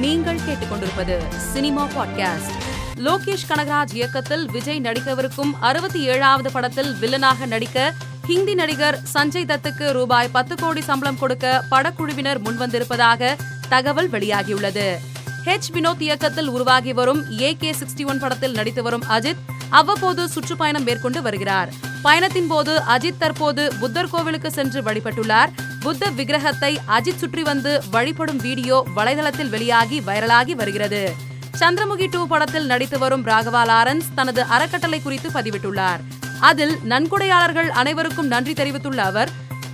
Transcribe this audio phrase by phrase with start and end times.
[0.00, 2.52] நீங்கள் கேட்டுக்கொண்டிருப்பது cinema podcast.
[2.96, 7.94] Lokesh Kanagaraj இயக்கத்தில் விஜய் நடிக்கவிருக்கும் அறுபத்தி ஏழாவது படத்தில் வில்லனாக நடிக்க
[8.26, 13.36] ஹிந்தி நடிகர் சஞ்சய் தத்துக்கு ரூபாய் பத்து கோடி சம்பளம் கொடுக்க படக்குழுவினர் முன்வந்திருப்பதாக
[13.68, 14.98] தகவல் வெளியாகியுள்ளது.
[15.46, 20.82] ஹெச் வினோத் இயக்கத்தில் உருவாகி வரும் ஏ கே சிக்ஸ்டி ஒன் படத்தில் நடித்து வரும் அஜித் அவ்வப்போது சுற்றுப்பயணம்
[20.82, 21.72] மேற்கொண்டு வருகிறார்.
[22.02, 25.48] பயணத்தின் போது அஜித் தற்போது புத்தர் கோவிலுக்கு சென்று வழிபட்டுள்ளார்.
[25.80, 31.14] புத்த விக்கிரகத்தை அஜித் சுற்றி வந்து வழிபடும் வீடியோ வலைதளத்தில் வெளியாகி வைரலாகி வருகிறது.
[31.58, 35.98] சந்திரமுகி டூ படத்தில் நடித்து வரும் ராகவா லாரன்ஸ் தனது அறக்கட்டளை குறித்து பதிவிட்டுள்ளார்.
[36.40, 39.30] அதில் நன்கொடையாளர்கள் அனைவருக்கும் நன்றி தெரிவித்துள்ள அவர்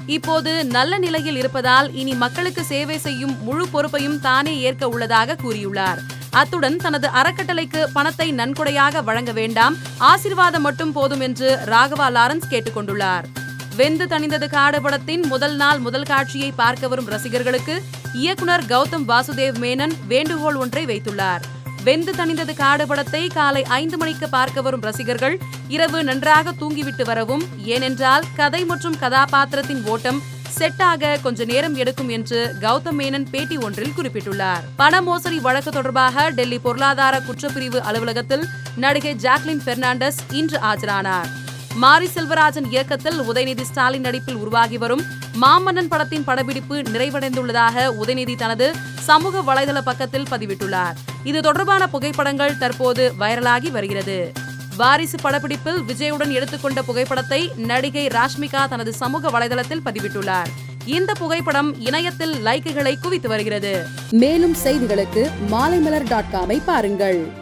[0.06, 5.98] இப்போது நல்ல நிலையில் இருப்பதால் இனி மக்களுக்கு சேவை செய்யும் முழு பொறுப்பையும் தானே ஏற்க உள்ளதாக கூறியுள்ளார்.
[6.30, 9.76] அத்துடன் தனது அறக்கட்டளைக்கு பணத்தை நன்கொடையாக வழங்க வேண்டாம்.
[10.00, 13.24] ஆசிர்வாதம் மட்டும் போதும் என்று ராகவா லாரன்ஸ் கேட்டுக்கொண்டுள்ளார்.
[13.76, 19.92] வெந்து தணிந்தது காடு படத்தின் முதல் நாள் முதல் காட்சியை பார்க்க வரும் ரசிகர்களுக்கு இயக்குனர் கௌதம் வாசுதேவ் மேனன்
[20.08, 21.40] வேண்டுகோள் ஒன்றை வைத்துள்ளார்.
[21.84, 25.38] வெந்து தணிந்தது காடு படத்தை காலை ஐந்து மணிக்கு பார்க்க வரும் ரசிகர்கள்
[25.68, 30.20] இரவு நன்றாக தூங்கிவிட்டு வரவும் ஏனென்றால் கதை மற்றும் கதாபாத்திரத்தின் ஓட்டம்
[30.58, 34.64] செட்டாக கொஞ்ச நேரம் எடுக்கும் என்று கௌதம் மேனன் பேட்டி ஒன்றில் குறிப்பிட்டுள்ளார்.
[34.76, 38.44] பண மோசடி வழக்கு தொடர்பாக டெல்லி பொருளாதார குற்றப்பிரிவு அலுவலகத்தில்
[38.76, 41.30] நடிகை ஜாக்லின் பெர்னாண்டஸ் இன்று ஆஜரானார்.
[41.74, 45.04] மாரி செல்வராஜன் இயக்கத்தில் உதயநிதி ஸ்டாலின் நடிப்பில் உருவாகி வரும்
[45.40, 48.68] மாமன்னன் படத்தின் படப்பிடிப்பு நிறைவடைந்துள்ளதாக உதயநிதி தனது
[49.08, 50.98] சமூக வலைதள பக்கத்தில் பதிவிட்டுள்ளார்.
[51.24, 54.32] இது தொடர்பான புகைப்படங்கள் தற்போது வைரலாகி வருகிறது.
[54.76, 60.50] வாரிசு படப்பிடிப்பில் விஜயுடன் எடுத்துக்கொண்ட புகைப்படத்தை நடிகை ராஷ்மிகா தனது சமூக வலைதளத்தில் பதிவிட்டுள்ளார்.
[60.84, 63.86] இந்த புகைப்படம் இணையத்தில் லைக்குகளை குவித்து வருகிறது.
[64.10, 67.40] மேலும் செய்திகளுக்கு மாலைமலர் டாட் காமை பாருங்கள்.